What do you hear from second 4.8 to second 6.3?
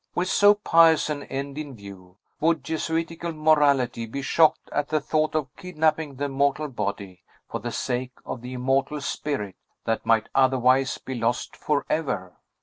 the thought of kidnapping the